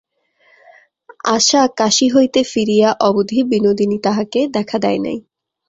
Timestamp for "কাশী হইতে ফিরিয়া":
1.77-2.89